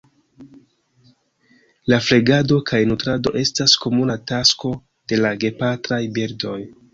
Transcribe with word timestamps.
La 1.93 1.99
flegado 2.05 2.57
kaj 2.69 2.79
nutrado 2.93 3.35
estas 3.43 3.77
komuna 3.85 4.17
tasko 4.33 4.73
de 5.13 5.21
la 5.21 5.35
gepatraj 5.45 6.01
birdoj. 6.19 6.59